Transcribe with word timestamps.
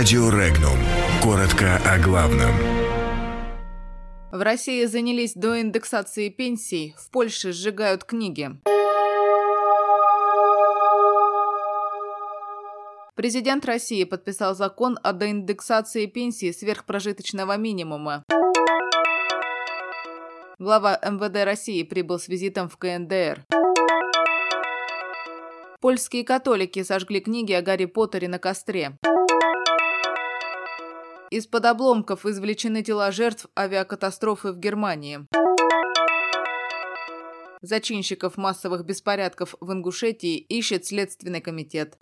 Радио 0.00 0.30
Регнум. 0.30 0.78
Коротко 1.22 1.76
о 1.84 1.98
главном. 1.98 2.52
В 4.32 4.40
России 4.40 4.86
занялись 4.86 5.34
до 5.34 5.60
индексации 5.60 6.30
пенсий, 6.30 6.94
в 6.96 7.10
Польше 7.10 7.52
сжигают 7.52 8.04
книги. 8.04 8.48
Президент 13.14 13.66
России 13.66 14.04
подписал 14.04 14.54
закон 14.54 14.98
о 15.02 15.12
доиндексации 15.12 16.06
пенсии 16.06 16.50
сверхпрожиточного 16.50 17.58
минимума. 17.58 18.24
Глава 20.58 20.98
МВД 21.04 21.44
России 21.44 21.82
прибыл 21.82 22.18
с 22.18 22.26
визитом 22.26 22.70
в 22.70 22.78
КНДР. 22.78 23.44
Польские 25.82 26.24
католики 26.24 26.82
сожгли 26.84 27.20
книги 27.20 27.52
о 27.52 27.60
Гарри 27.60 27.84
Поттере 27.84 28.28
на 28.28 28.38
костре. 28.38 28.98
Из-под 31.30 31.64
обломков 31.64 32.26
извлечены 32.26 32.82
тела 32.82 33.12
жертв 33.12 33.46
авиакатастрофы 33.56 34.50
в 34.50 34.58
Германии. 34.58 35.28
Зачинщиков 37.62 38.36
массовых 38.36 38.84
беспорядков 38.84 39.54
в 39.60 39.72
Ингушетии 39.72 40.38
ищет 40.38 40.86
Следственный 40.86 41.40
комитет. 41.40 41.98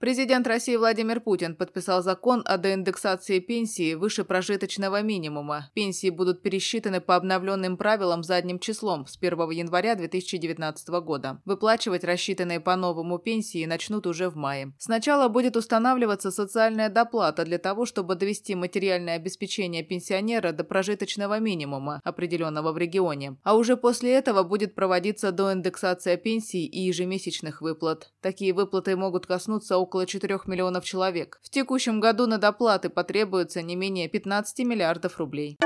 Президент 0.00 0.46
России 0.46 0.76
Владимир 0.76 1.18
Путин 1.20 1.56
подписал 1.56 2.04
закон 2.04 2.42
о 2.44 2.56
доиндексации 2.56 3.40
пенсии 3.40 3.94
выше 3.94 4.22
прожиточного 4.22 5.02
минимума. 5.02 5.70
Пенсии 5.74 6.08
будут 6.08 6.40
пересчитаны 6.40 7.00
по 7.00 7.16
обновленным 7.16 7.76
правилам 7.76 8.22
задним 8.22 8.60
числом 8.60 9.08
с 9.08 9.16
1 9.16 9.50
января 9.50 9.96
2019 9.96 10.88
года. 11.00 11.42
Выплачивать 11.44 12.04
рассчитанные 12.04 12.60
по 12.60 12.76
новому 12.76 13.18
пенсии 13.18 13.66
начнут 13.66 14.06
уже 14.06 14.30
в 14.30 14.36
мае. 14.36 14.72
Сначала 14.78 15.26
будет 15.26 15.56
устанавливаться 15.56 16.30
социальная 16.30 16.90
доплата 16.90 17.44
для 17.44 17.58
того, 17.58 17.84
чтобы 17.84 18.14
довести 18.14 18.54
материальное 18.54 19.16
обеспечение 19.16 19.82
пенсионера 19.82 20.52
до 20.52 20.62
прожиточного 20.62 21.40
минимума, 21.40 22.00
определенного 22.04 22.70
в 22.70 22.78
регионе. 22.78 23.36
А 23.42 23.56
уже 23.56 23.76
после 23.76 24.12
этого 24.12 24.44
будет 24.44 24.76
проводиться 24.76 25.32
доиндексация 25.32 26.16
пенсий 26.16 26.66
и 26.66 26.82
ежемесячных 26.82 27.62
выплат. 27.62 28.12
Такие 28.20 28.52
выплаты 28.52 28.94
могут 28.94 29.26
коснуться 29.26 29.76
около 29.76 29.87
4 30.06 30.40
миллионов 30.46 30.84
человек. 30.84 31.40
В 31.42 31.50
текущем 31.50 32.00
году 32.00 32.26
на 32.26 32.38
доплаты 32.38 32.88
потребуется 32.88 33.62
не 33.62 33.76
менее 33.76 34.08
15 34.08 34.60
миллиардов 34.66 35.18
рублей. 35.18 35.56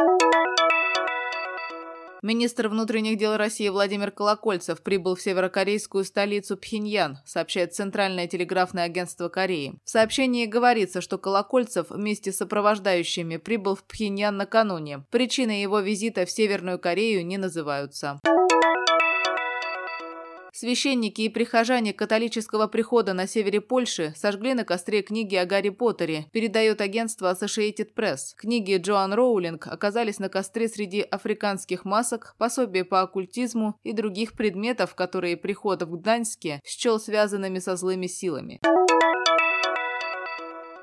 Министр 2.25 2.69
внутренних 2.69 3.19
дел 3.19 3.37
России 3.37 3.69
Владимир 3.69 4.13
Колокольцев 4.13 4.81
прибыл 4.81 5.17
в 5.17 5.21
северокорейскую 5.21 6.05
столицу 6.05 6.57
Пхеньян, 6.57 7.19
сообщает 7.27 7.75
Центральное 7.75 8.29
телеграфное 8.29 8.85
агентство 8.85 9.29
Кореи. 9.29 9.75
В 9.85 9.91
сообщении 9.91 10.47
говорится, 10.47 11.01
что 11.01 11.19
Колокольцев 11.19 11.91
вместе 11.91 12.31
с 12.31 12.37
сопровождающими 12.37 13.39
прибыл 13.39 13.75
в 13.75 13.83
Пхеньян 13.83 14.37
накануне. 14.37 15.05
Причины 15.11 15.51
его 15.51 15.81
визита 15.81 16.25
в 16.25 16.31
Северную 16.31 16.79
Корею 16.79 17.27
не 17.27 17.39
называются. 17.39 18.21
Священники 20.63 21.23
и 21.23 21.29
прихожане 21.29 21.93
католического 21.93 22.69
прихода 22.69 23.15
на 23.15 23.27
севере 23.27 23.61
Польши 23.61 24.15
сожгли 24.15 24.55
на 24.55 24.65
костре 24.65 25.03
книги 25.03 25.35
о 25.35 25.45
Гарри 25.45 25.71
Поттере, 25.71 26.27
передает 26.31 26.81
агентство 26.81 27.33
Associated 27.33 27.93
Press. 27.97 28.37
Книги 28.37 28.77
Джоан 28.77 29.13
Роулинг 29.13 29.67
оказались 29.67 30.21
на 30.21 30.29
костре 30.29 30.69
среди 30.69 31.01
африканских 31.01 31.85
масок, 31.85 32.37
пособия 32.39 32.85
по 32.85 33.01
оккультизму 33.01 33.75
и 33.83 33.93
других 33.93 34.35
предметов, 34.35 34.95
которые 34.95 35.37
приход 35.37 35.83
в 35.83 35.97
Гданьске 35.97 36.61
счел 36.65 37.01
связанными 37.01 37.59
со 37.59 37.75
злыми 37.75 38.07
силами. 38.07 38.61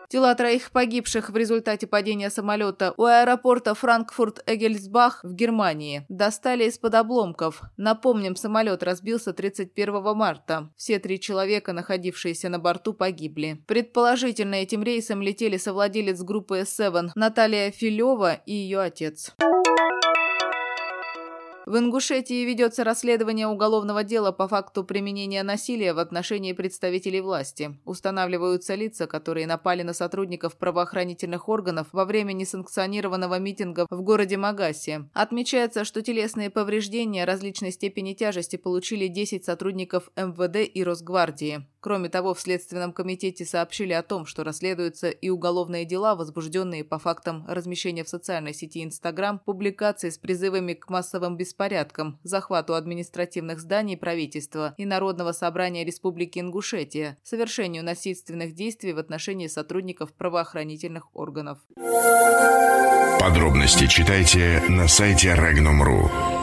Тела 0.09 0.33
троих 0.33 0.71
погибших 0.71 1.29
в 1.29 1.37
результате 1.37 1.85
падения 1.85 2.31
самолета 2.31 2.95
у 2.97 3.03
аэропорта 3.03 3.75
Франкфурт-Эгельсбах 3.75 5.19
в 5.21 5.35
Германии 5.35 6.03
достали 6.09 6.63
из-под 6.63 6.95
обломков. 6.95 7.61
Напомним, 7.77 8.35
самолет 8.35 8.81
разбился 8.81 9.33
31 9.33 10.01
марта. 10.17 10.71
Все 10.75 10.97
три 10.97 11.19
человека, 11.19 11.73
находившиеся 11.73 12.49
на 12.49 12.57
борту, 12.57 12.93
погибли. 12.93 13.63
Предположительно, 13.67 14.55
этим 14.55 14.81
рейсом 14.81 15.21
летели 15.21 15.57
совладелец 15.57 16.23
группы 16.23 16.61
S7 16.61 17.11
Наталья 17.13 17.69
Филева 17.69 18.33
и 18.47 18.53
ее 18.53 18.79
отец. 18.79 19.35
В 21.69 21.77
Ингушетии 21.77 22.45
ведется 22.45 22.83
расследование 22.83 23.45
уголовного 23.45 24.03
дела 24.03 24.31
по 24.31 24.47
факту 24.47 24.83
применения 24.83 25.43
насилия 25.43 25.93
в 25.93 25.99
отношении 25.99 26.53
представителей 26.53 27.21
власти. 27.21 27.77
Устанавливаются 27.85 28.73
лица, 28.73 29.05
которые 29.05 29.45
напали 29.45 29.83
на 29.83 29.93
сотрудников 29.93 30.57
правоохранительных 30.57 31.47
органов 31.47 31.85
во 31.91 32.05
время 32.05 32.33
несанкционированного 32.33 33.37
митинга 33.37 33.85
в 33.87 34.01
городе 34.01 34.35
Магасе. 34.35 35.07
Отмечается, 35.13 35.83
что 35.83 36.01
телесные 36.01 36.49
повреждения 36.49 37.23
различной 37.23 37.71
степени 37.71 38.15
тяжести 38.15 38.55
получили 38.55 39.05
10 39.05 39.45
сотрудников 39.45 40.09
МВД 40.15 40.67
и 40.73 40.83
Росгвардии. 40.83 41.67
Кроме 41.81 42.09
того, 42.09 42.33
в 42.33 42.41
Следственном 42.41 42.91
комитете 42.91 43.45
сообщили 43.45 43.93
о 43.93 44.03
том, 44.03 44.25
что 44.25 44.43
расследуются 44.43 45.09
и 45.09 45.29
уголовные 45.29 45.85
дела, 45.85 46.15
возбужденные 46.15 46.83
по 46.83 46.99
фактам 46.99 47.45
размещения 47.47 48.03
в 48.03 48.09
социальной 48.09 48.53
сети 48.53 48.83
Инстаграм 48.83 49.39
публикаций 49.39 50.11
с 50.11 50.17
призывами 50.17 50.73
к 50.73 50.89
массовым 50.89 51.37
беспорядкам, 51.37 52.19
захвату 52.23 52.73
административных 52.73 53.59
зданий 53.59 53.95
правительства 53.95 54.73
и 54.77 54.85
Народного 54.85 55.31
собрания 55.31 55.85
Республики 55.85 56.39
Ингушетия, 56.39 57.17
совершению 57.23 57.83
насильственных 57.83 58.55
действий 58.55 58.93
в 58.93 58.99
отношении 58.99 59.47
сотрудников 59.47 60.11
правоохранительных 60.13 61.15
органов. 61.15 61.59
Подробности 63.19 63.87
читайте 63.87 64.63
на 64.67 64.87
сайте 64.87 65.29
Regnum.ru. 65.29 66.38